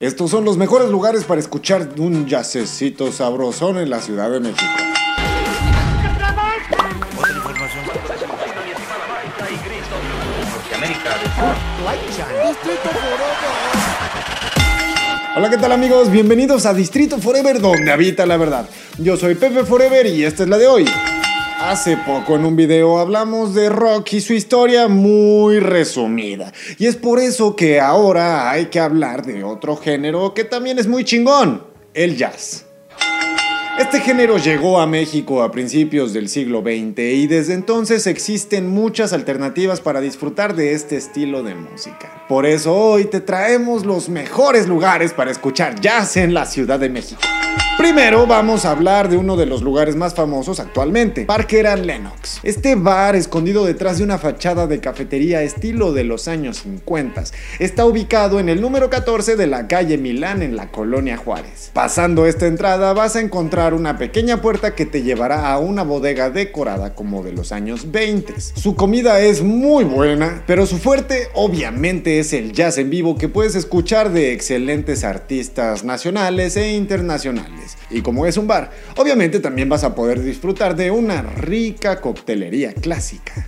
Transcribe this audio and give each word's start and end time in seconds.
Estos 0.00 0.30
son 0.30 0.44
los 0.44 0.56
mejores 0.56 0.90
lugares 0.90 1.24
para 1.24 1.40
escuchar 1.40 1.88
un 1.98 2.28
jazzecito 2.28 3.10
sabrosón 3.10 3.78
en 3.78 3.90
la 3.90 4.00
Ciudad 4.00 4.30
de 4.30 4.38
México. 4.38 4.62
Hola, 15.36 15.50
¿qué 15.50 15.56
tal 15.56 15.72
amigos? 15.72 16.12
Bienvenidos 16.12 16.64
a 16.64 16.74
Distrito 16.74 17.18
Forever, 17.18 17.60
donde 17.60 17.90
habita 17.90 18.24
la 18.24 18.36
verdad. 18.36 18.68
Yo 18.98 19.16
soy 19.16 19.34
Pepe 19.34 19.64
Forever 19.64 20.06
y 20.06 20.22
esta 20.22 20.44
es 20.44 20.48
la 20.48 20.58
de 20.58 20.68
hoy. 20.68 20.86
Hace 21.60 21.96
poco 21.96 22.36
en 22.36 22.44
un 22.44 22.54
video 22.54 23.00
hablamos 23.00 23.52
de 23.52 23.68
rock 23.68 24.12
y 24.12 24.20
su 24.20 24.32
historia 24.32 24.86
muy 24.86 25.58
resumida. 25.58 26.52
Y 26.78 26.86
es 26.86 26.94
por 26.94 27.18
eso 27.18 27.56
que 27.56 27.80
ahora 27.80 28.48
hay 28.48 28.66
que 28.66 28.78
hablar 28.78 29.26
de 29.26 29.42
otro 29.42 29.76
género 29.76 30.34
que 30.34 30.44
también 30.44 30.78
es 30.78 30.86
muy 30.86 31.04
chingón, 31.04 31.64
el 31.94 32.16
jazz. 32.16 32.64
Este 33.76 34.00
género 34.00 34.38
llegó 34.38 34.80
a 34.80 34.86
México 34.86 35.42
a 35.42 35.50
principios 35.50 36.12
del 36.12 36.28
siglo 36.28 36.62
XX 36.62 36.98
y 36.98 37.26
desde 37.26 37.54
entonces 37.54 38.06
existen 38.06 38.68
muchas 38.68 39.12
alternativas 39.12 39.80
para 39.80 40.00
disfrutar 40.00 40.54
de 40.54 40.74
este 40.74 40.96
estilo 40.96 41.42
de 41.42 41.56
música. 41.56 42.24
Por 42.28 42.46
eso 42.46 42.72
hoy 42.72 43.06
te 43.06 43.20
traemos 43.20 43.84
los 43.84 44.08
mejores 44.08 44.68
lugares 44.68 45.12
para 45.12 45.32
escuchar 45.32 45.80
jazz 45.80 46.16
en 46.16 46.34
la 46.34 46.46
Ciudad 46.46 46.78
de 46.78 46.88
México. 46.88 47.20
Primero 47.78 48.26
vamos 48.26 48.64
a 48.64 48.72
hablar 48.72 49.08
de 49.08 49.16
uno 49.16 49.36
de 49.36 49.46
los 49.46 49.62
lugares 49.62 49.94
más 49.94 50.12
famosos 50.12 50.58
actualmente, 50.58 51.26
Parker 51.26 51.68
and 51.68 51.84
Lennox. 51.84 52.40
Este 52.42 52.74
bar 52.74 53.14
escondido 53.14 53.64
detrás 53.64 53.98
de 53.98 54.04
una 54.04 54.18
fachada 54.18 54.66
de 54.66 54.80
cafetería 54.80 55.42
estilo 55.42 55.92
de 55.92 56.02
los 56.02 56.26
años 56.26 56.56
50 56.58 57.22
está 57.60 57.84
ubicado 57.84 58.40
en 58.40 58.48
el 58.48 58.60
número 58.60 58.90
14 58.90 59.36
de 59.36 59.46
la 59.46 59.68
calle 59.68 59.96
Milán 59.96 60.42
en 60.42 60.56
la 60.56 60.72
colonia 60.72 61.16
Juárez. 61.16 61.70
Pasando 61.72 62.26
esta 62.26 62.48
entrada 62.48 62.92
vas 62.94 63.14
a 63.14 63.20
encontrar 63.20 63.74
una 63.74 63.96
pequeña 63.96 64.42
puerta 64.42 64.74
que 64.74 64.84
te 64.84 65.04
llevará 65.04 65.48
a 65.52 65.58
una 65.60 65.84
bodega 65.84 66.30
decorada 66.30 66.96
como 66.96 67.22
de 67.22 67.30
los 67.30 67.52
años 67.52 67.92
20. 67.92 68.40
Su 68.40 68.74
comida 68.74 69.20
es 69.20 69.40
muy 69.40 69.84
buena, 69.84 70.42
pero 70.48 70.66
su 70.66 70.78
fuerte 70.78 71.28
obviamente 71.32 72.18
es 72.18 72.32
el 72.32 72.52
jazz 72.52 72.76
en 72.76 72.90
vivo 72.90 73.16
que 73.16 73.28
puedes 73.28 73.54
escuchar 73.54 74.10
de 74.10 74.32
excelentes 74.32 75.04
artistas 75.04 75.84
nacionales 75.84 76.56
e 76.56 76.72
internacionales. 76.72 77.67
Y 77.90 78.02
como 78.02 78.26
es 78.26 78.36
un 78.36 78.46
bar, 78.46 78.70
obviamente 78.96 79.40
también 79.40 79.68
vas 79.68 79.84
a 79.84 79.94
poder 79.94 80.20
disfrutar 80.22 80.76
de 80.76 80.90
una 80.90 81.22
rica 81.22 82.00
coctelería 82.00 82.72
clásica. 82.72 83.47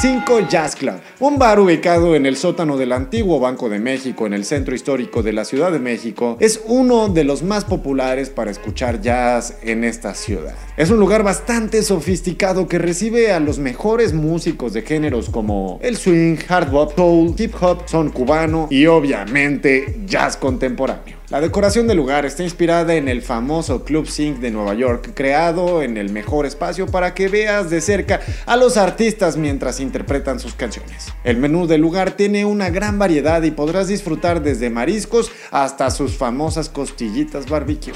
5 0.00 0.46
Jazz 0.48 0.76
Club, 0.76 1.00
un 1.18 1.40
bar 1.40 1.58
ubicado 1.58 2.14
en 2.14 2.24
el 2.24 2.36
sótano 2.36 2.76
del 2.76 2.92
antiguo 2.92 3.40
Banco 3.40 3.68
de 3.68 3.80
México 3.80 4.28
en 4.28 4.32
el 4.32 4.44
centro 4.44 4.76
histórico 4.76 5.24
de 5.24 5.32
la 5.32 5.44
Ciudad 5.44 5.72
de 5.72 5.80
México, 5.80 6.36
es 6.38 6.60
uno 6.66 7.08
de 7.08 7.24
los 7.24 7.42
más 7.42 7.64
populares 7.64 8.30
para 8.30 8.52
escuchar 8.52 9.00
jazz 9.00 9.58
en 9.60 9.82
esta 9.82 10.14
ciudad. 10.14 10.54
Es 10.76 10.90
un 10.90 11.00
lugar 11.00 11.24
bastante 11.24 11.82
sofisticado 11.82 12.68
que 12.68 12.78
recibe 12.78 13.32
a 13.32 13.40
los 13.40 13.58
mejores 13.58 14.12
músicos 14.12 14.72
de 14.72 14.82
géneros 14.82 15.30
como 15.30 15.80
el 15.82 15.96
swing, 15.96 16.36
hard 16.48 16.70
bop, 16.70 16.94
soul, 16.94 17.34
hip 17.36 17.54
hop, 17.60 17.82
son 17.86 18.10
cubano 18.10 18.68
y 18.70 18.86
obviamente 18.86 20.02
jazz 20.06 20.36
contemporáneo. 20.36 21.18
La 21.30 21.42
decoración 21.42 21.86
del 21.86 21.98
lugar 21.98 22.24
está 22.24 22.42
inspirada 22.42 22.94
en 22.94 23.06
el 23.06 23.20
famoso 23.20 23.84
Club 23.84 24.06
Sync 24.06 24.38
de 24.38 24.50
Nueva 24.50 24.72
York, 24.72 25.10
creado 25.12 25.82
en 25.82 25.98
el 25.98 26.10
mejor 26.10 26.46
espacio 26.46 26.86
para 26.86 27.12
que 27.12 27.28
veas 27.28 27.68
de 27.68 27.82
cerca 27.82 28.20
a 28.46 28.56
los 28.56 28.78
artistas 28.78 29.36
mientras 29.36 29.78
interpretan 29.88 30.38
sus 30.38 30.54
canciones. 30.54 31.12
El 31.24 31.38
menú 31.38 31.66
del 31.66 31.80
lugar 31.80 32.12
tiene 32.12 32.44
una 32.44 32.70
gran 32.70 32.98
variedad 32.98 33.42
y 33.42 33.50
podrás 33.50 33.88
disfrutar 33.88 34.42
desde 34.42 34.70
mariscos 34.70 35.32
hasta 35.50 35.90
sus 35.90 36.16
famosas 36.16 36.68
costillitas 36.68 37.48
barbecue. 37.48 37.94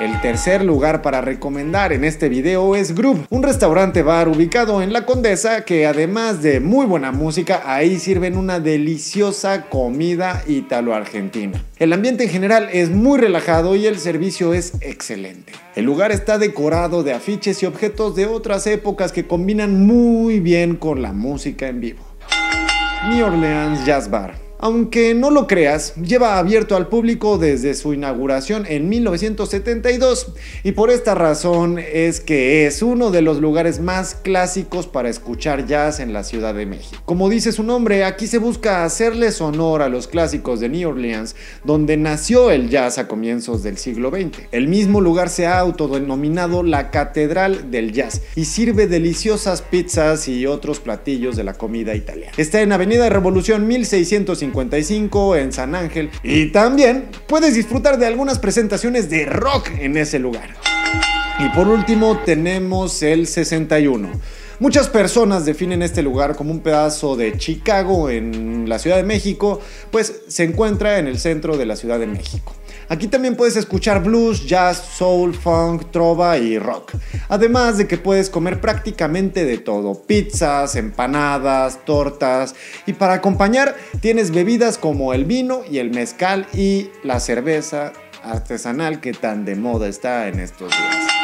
El 0.00 0.20
tercer 0.20 0.64
lugar 0.64 1.02
para 1.02 1.20
recomendar 1.20 1.92
en 1.92 2.02
este 2.02 2.28
video 2.28 2.74
es 2.74 2.96
Group, 2.96 3.26
un 3.30 3.44
restaurante 3.44 4.02
bar 4.02 4.28
ubicado 4.28 4.82
en 4.82 4.92
La 4.92 5.06
Condesa 5.06 5.64
que 5.64 5.86
además 5.86 6.42
de 6.42 6.58
muy 6.58 6.84
buena 6.84 7.12
música, 7.12 7.62
ahí 7.64 8.00
sirven 8.00 8.36
una 8.36 8.58
deliciosa 8.58 9.66
comida 9.66 10.42
italo-argentina. 10.48 11.62
El 11.78 11.92
ambiente 11.92 12.24
en 12.24 12.30
general 12.30 12.68
es 12.72 12.90
muy 12.90 13.20
relajado 13.20 13.76
y 13.76 13.86
el 13.86 14.00
servicio 14.00 14.52
es 14.52 14.72
excelente. 14.80 15.52
El 15.76 15.84
lugar 15.84 16.10
está 16.10 16.38
decorado 16.38 17.04
de 17.04 17.12
afiches 17.12 17.62
y 17.62 17.66
objetos 17.66 18.16
de 18.16 18.26
otras 18.26 18.66
épocas 18.66 19.12
que 19.12 19.28
combinan 19.28 19.86
muy 19.86 20.40
bien 20.40 20.74
con 20.74 21.02
la 21.02 21.12
música 21.12 21.68
en 21.68 21.80
vivo. 21.80 22.02
New 23.08 23.24
Orleans 23.24 23.86
Jazz 23.86 24.10
Bar 24.10 24.43
aunque 24.64 25.12
no 25.12 25.30
lo 25.30 25.46
creas, 25.46 25.94
lleva 25.96 26.38
abierto 26.38 26.74
al 26.74 26.88
público 26.88 27.36
desde 27.36 27.74
su 27.74 27.92
inauguración 27.92 28.64
en 28.66 28.88
1972 28.88 30.32
y 30.62 30.72
por 30.72 30.88
esta 30.88 31.14
razón 31.14 31.78
es 31.78 32.22
que 32.22 32.66
es 32.66 32.80
uno 32.80 33.10
de 33.10 33.20
los 33.20 33.42
lugares 33.42 33.78
más 33.80 34.14
clásicos 34.14 34.86
para 34.86 35.10
escuchar 35.10 35.66
jazz 35.66 36.00
en 36.00 36.14
la 36.14 36.24
Ciudad 36.24 36.54
de 36.54 36.64
México. 36.64 37.02
Como 37.04 37.28
dice 37.28 37.52
su 37.52 37.62
nombre, 37.62 38.04
aquí 38.04 38.26
se 38.26 38.38
busca 38.38 38.86
hacerles 38.86 39.42
honor 39.42 39.82
a 39.82 39.90
los 39.90 40.08
clásicos 40.08 40.60
de 40.60 40.70
New 40.70 40.88
Orleans, 40.88 41.36
donde 41.62 41.98
nació 41.98 42.50
el 42.50 42.70
jazz 42.70 42.96
a 42.96 43.06
comienzos 43.06 43.62
del 43.62 43.76
siglo 43.76 44.08
XX. 44.08 44.44
El 44.50 44.68
mismo 44.68 45.02
lugar 45.02 45.28
se 45.28 45.46
ha 45.46 45.58
autodenominado 45.58 46.62
la 46.62 46.90
Catedral 46.90 47.70
del 47.70 47.92
Jazz 47.92 48.22
y 48.34 48.46
sirve 48.46 48.86
deliciosas 48.86 49.60
pizzas 49.60 50.26
y 50.26 50.46
otros 50.46 50.80
platillos 50.80 51.36
de 51.36 51.44
la 51.44 51.52
comida 51.52 51.94
italiana. 51.94 52.32
Está 52.38 52.62
en 52.62 52.72
Avenida 52.72 53.10
Revolución 53.10 53.66
1650 53.66 54.53
en 54.62 55.52
San 55.52 55.74
Ángel. 55.74 56.10
Y 56.22 56.46
también 56.46 57.06
puedes 57.26 57.54
disfrutar 57.54 57.98
de 57.98 58.06
algunas 58.06 58.38
presentaciones 58.38 59.10
de 59.10 59.26
rock 59.26 59.70
en 59.78 59.96
ese 59.96 60.18
lugar. 60.18 60.50
Y 61.38 61.48
por 61.54 61.68
último 61.68 62.18
tenemos 62.24 63.02
el 63.02 63.26
61. 63.26 64.10
Muchas 64.60 64.88
personas 64.88 65.44
definen 65.44 65.82
este 65.82 66.02
lugar 66.02 66.36
como 66.36 66.52
un 66.52 66.60
pedazo 66.60 67.16
de 67.16 67.36
Chicago 67.36 68.08
en 68.08 68.68
la 68.68 68.78
Ciudad 68.78 68.96
de 68.96 69.02
México, 69.02 69.60
pues 69.90 70.22
se 70.28 70.44
encuentra 70.44 70.98
en 70.98 71.08
el 71.08 71.18
centro 71.18 71.56
de 71.56 71.66
la 71.66 71.74
Ciudad 71.74 71.98
de 71.98 72.06
México. 72.06 72.54
Aquí 72.88 73.08
también 73.08 73.36
puedes 73.36 73.56
escuchar 73.56 74.02
blues, 74.02 74.46
jazz, 74.46 74.78
soul, 74.96 75.34
funk, 75.34 75.90
trova 75.90 76.38
y 76.38 76.58
rock. 76.58 76.92
Además 77.28 77.78
de 77.78 77.86
que 77.86 77.98
puedes 77.98 78.30
comer 78.30 78.60
prácticamente 78.60 79.44
de 79.44 79.58
todo, 79.58 79.94
pizzas, 79.94 80.76
empanadas, 80.76 81.84
tortas 81.84 82.54
y 82.86 82.92
para 82.92 83.14
acompañar 83.14 83.76
tienes 84.00 84.30
bebidas 84.30 84.78
como 84.78 85.12
el 85.14 85.24
vino 85.24 85.62
y 85.70 85.78
el 85.78 85.90
mezcal 85.90 86.46
y 86.54 86.90
la 87.02 87.20
cerveza 87.20 87.92
artesanal 88.24 89.00
que 89.00 89.12
tan 89.12 89.44
de 89.44 89.54
moda 89.54 89.88
está 89.88 90.28
en 90.28 90.40
estos 90.40 90.70
días. 90.70 91.14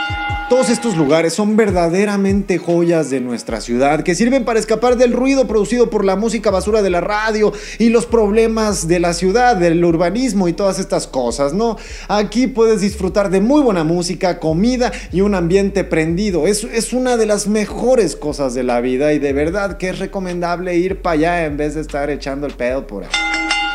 Todos 0.51 0.69
estos 0.69 0.97
lugares 0.97 1.33
son 1.33 1.57
verdaderamente 1.57 2.59
joyas 2.59 3.09
de 3.09 3.21
nuestra 3.21 3.61
ciudad 3.61 4.03
que 4.03 4.17
sirven 4.17 4.45
para 4.45 4.59
escapar 4.59 4.97
del 4.97 5.13
ruido 5.13 5.47
producido 5.47 5.91
por 5.91 6.05
la 6.05 6.17
música 6.17 6.51
basura 6.51 6.83
de 6.83 6.91
la 6.91 7.01
radio 7.01 7.53
y 7.79 7.91
los 7.91 8.05
problemas 8.05 8.89
de 8.89 8.99
la 8.99 9.15
ciudad, 9.15 9.55
del 9.55 9.85
urbanismo 9.85 10.49
y 10.49 10.53
todas 10.53 10.81
estas 10.81 11.07
cosas, 11.07 11.53
¿no? 11.53 11.77
Aquí 12.09 12.49
puedes 12.49 12.81
disfrutar 12.81 13.31
de 13.31 13.41
muy 13.41 13.63
buena 13.63 13.85
música, 13.85 14.41
comida 14.41 14.91
y 15.13 15.21
un 15.21 15.37
ambiente 15.37 15.85
prendido. 15.85 16.49
Es, 16.49 16.65
es 16.65 16.93
una 16.93 17.17
de 17.17 17.27
las 17.27 17.47
mejores 17.47 18.17
cosas 18.17 18.53
de 18.53 18.65
la 18.65 18.81
vida 18.81 19.13
y 19.13 19.21
de 19.21 19.33
verdad 19.33 19.77
que 19.77 19.91
es 19.91 20.01
recomendable 20.01 20.77
ir 20.77 21.01
para 21.01 21.15
allá 21.15 21.45
en 21.45 21.59
vez 21.59 21.77
de 21.77 21.83
estar 21.83 22.11
echando 22.11 22.49
el 22.49 22.55
pedo 22.55 22.89
por 22.89 23.05
ahí. 23.05 23.30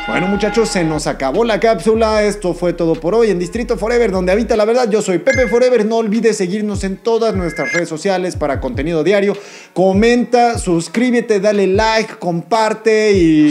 Bueno 0.07 0.27
muchachos, 0.27 0.69
se 0.69 0.83
nos 0.83 1.07
acabó 1.07 1.43
la 1.43 1.59
cápsula. 1.59 2.23
Esto 2.23 2.53
fue 2.53 2.73
todo 2.73 2.93
por 2.93 3.15
hoy 3.15 3.31
en 3.31 3.39
Distrito 3.39 3.75
Forever, 3.75 4.11
donde 4.11 4.31
habita 4.31 4.55
la 4.55 4.63
verdad. 4.63 4.87
Yo 4.87 5.01
soy 5.01 5.17
Pepe 5.17 5.47
Forever. 5.47 5.83
No 5.83 5.97
olvides 5.97 6.37
seguirnos 6.37 6.83
en 6.83 6.97
todas 6.97 7.35
nuestras 7.35 7.73
redes 7.73 7.89
sociales 7.89 8.35
para 8.35 8.61
contenido 8.61 9.03
diario. 9.03 9.35
Comenta, 9.73 10.59
suscríbete, 10.59 11.39
dale 11.39 11.65
like, 11.65 12.17
comparte 12.19 13.13
y... 13.13 13.47